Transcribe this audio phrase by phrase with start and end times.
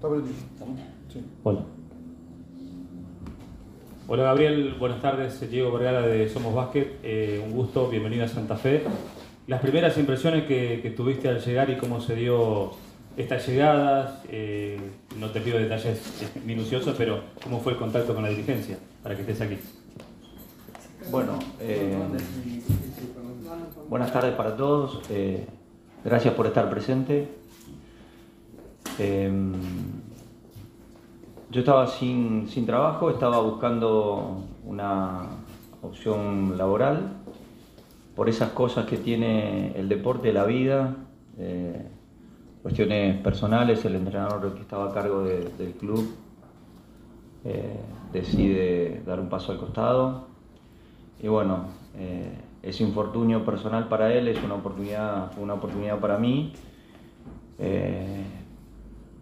[0.00, 0.34] Está prendido.
[1.12, 1.22] Sí.
[1.42, 1.60] Hola.
[4.08, 5.50] Hola Gabriel, buenas tardes.
[5.50, 6.98] Diego Vergara de Somos Básquet.
[7.02, 8.82] Eh, un gusto, bienvenido a Santa Fe.
[9.46, 12.70] Las primeras impresiones que, que tuviste al llegar y cómo se dio
[13.18, 14.80] estas llegadas, eh,
[15.18, 16.00] no te pido detalles
[16.46, 19.58] minuciosos, pero cómo fue el contacto con la dirigencia para que estés aquí.
[21.10, 21.94] Bueno, eh,
[23.86, 25.02] buenas tardes para todos.
[25.10, 25.44] eh,
[26.02, 27.38] gracias por estar presente.
[31.50, 35.22] Yo estaba sin, sin trabajo, estaba buscando una
[35.82, 37.24] opción laboral
[38.14, 40.96] por esas cosas que tiene el deporte, la vida,
[41.38, 41.88] eh,
[42.62, 43.84] cuestiones personales.
[43.84, 46.08] El entrenador que estaba a cargo de- del club
[47.44, 47.80] eh,
[48.12, 50.28] decide dar un paso al costado.
[51.18, 51.64] Y bueno,
[51.96, 52.32] eh,
[52.62, 56.52] ese infortunio personal para él es una oportunidad, una oportunidad para mí.
[57.58, 58.24] Eh,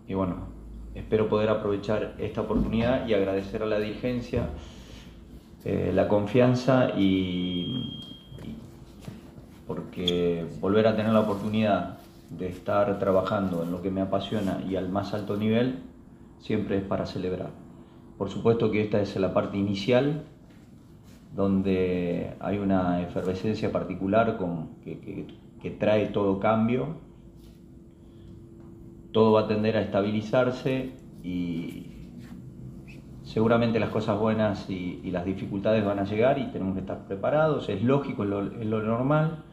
[0.06, 0.47] y bueno,
[0.98, 4.48] espero poder aprovechar esta oportunidad y agradecer a la dirigencia
[5.64, 7.90] eh, la confianza y,
[9.66, 11.98] porque volver a tener la oportunidad
[12.30, 15.76] de estar trabajando en lo que me apasiona y al más alto nivel
[16.40, 17.50] siempre es para celebrar.
[18.16, 20.22] Por supuesto que esta es la parte inicial
[21.34, 25.26] donde hay una efervescencia particular con, que-
[25.60, 26.96] que trae todo cambio.
[29.12, 30.90] Todo va a tender a estabilizarse
[31.22, 31.86] y
[33.22, 37.68] seguramente las cosas buenas y, las dificultades van a llegar y tenemos que estar preparados.
[37.68, 39.44] Es lógico, es lo, normal.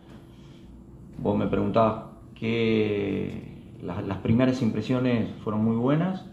[1.18, 6.26] Vos me preguntabas que las, primeras impresiones fueron muy buenas.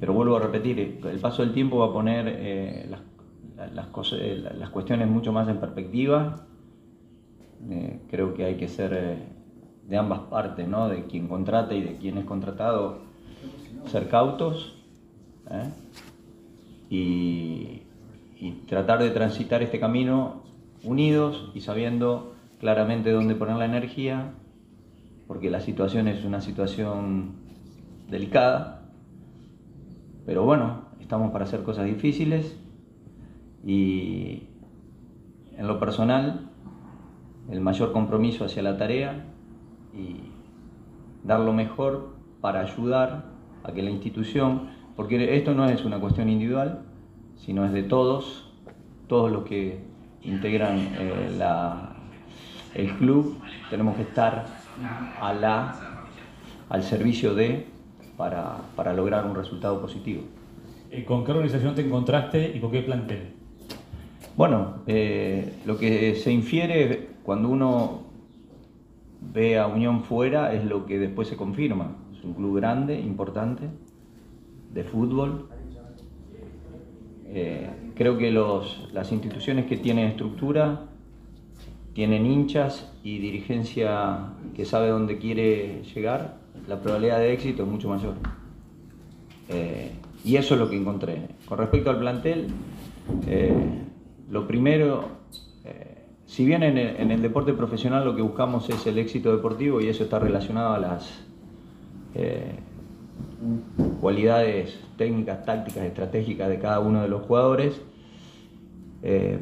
[0.00, 3.00] Pero vuelvo a repetir, el paso del tiempo va a poner eh, las,
[3.74, 6.46] las cuestiones mucho más en perspectiva.
[7.70, 9.18] Eh, creo que hay que ser eh,
[9.88, 10.88] de ambas partes, ¿no?
[10.88, 12.98] de quien contrata y de quien es contratado,
[13.86, 14.82] ser cautos
[15.50, 15.70] ¿eh?
[16.90, 17.82] y,
[18.38, 20.42] y tratar de transitar este camino
[20.84, 24.34] unidos y sabiendo claramente dónde poner la energía,
[25.26, 27.32] porque la situación es una situación
[28.08, 28.82] delicada.
[30.26, 32.56] Pero bueno, estamos para hacer cosas difíciles
[33.64, 34.48] y
[35.56, 36.50] en lo personal,
[37.50, 39.24] el mayor compromiso hacia la tarea
[39.94, 40.16] y
[41.24, 43.31] dar lo mejor para ayudar
[43.64, 46.80] a que la institución, porque esto no es una cuestión individual,
[47.36, 48.48] sino es de todos,
[49.08, 49.78] todos los que
[50.22, 51.96] integran eh, la-
[52.74, 53.38] el club,
[53.70, 54.46] tenemos que estar
[55.20, 55.74] a la,
[56.68, 57.66] al servicio de
[58.16, 60.22] para, para lograr un resultado positivo.
[60.90, 63.32] Eh, ¿Con qué organización te encontraste y con qué plantel?
[64.36, 68.02] Bueno, eh, lo que se infiere cuando uno
[69.32, 71.96] ve a Unión fuera es lo que después se confirma.
[72.16, 73.64] Es un club grande, importante,
[74.72, 75.48] de fútbol.
[77.26, 80.86] Eh, creo que los- las instituciones que tienen estructura
[81.94, 87.88] tienen hinchas y dirigencia que sabe dónde quiere llegar, la probabilidad de éxito es mucho
[87.88, 88.14] mayor.
[89.48, 89.92] Eh,
[90.24, 91.28] y eso es lo que encontré.
[91.46, 92.46] Con respecto al plantel,
[93.26, 93.52] eh,
[94.30, 95.08] lo primero,
[96.32, 96.78] si bien en
[97.10, 100.78] el, deporte profesional lo que buscamos es el éxito deportivo y eso está relacionado a
[100.78, 101.26] las
[102.14, 102.54] eh,
[104.00, 107.82] cualidades técnicas, tácticas, estratégicas de cada uno de los jugadores,
[109.02, 109.38] eh,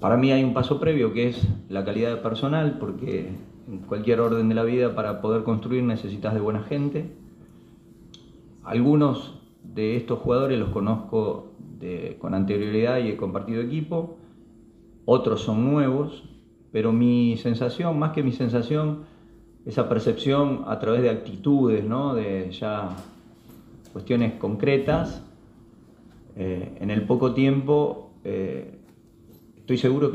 [0.00, 3.32] para mí hay un paso previo que es la calidad de personal, porque
[3.66, 7.10] en cualquier orden de la vida para poder construir necesitas de buena gente.
[8.62, 11.50] Algunos de estos jugadores los conozco
[11.80, 14.18] de- con anterioridad y he compartido equipo,
[15.12, 16.24] otros son nuevos,
[16.72, 19.04] pero mi sensación, más que mi sensación,
[19.66, 22.96] esa percepción a través de actitudes, de ya
[23.92, 25.22] cuestiones concretas,
[26.34, 28.78] eh, en el poco tiempo eh,
[29.58, 30.10] estoy seguro que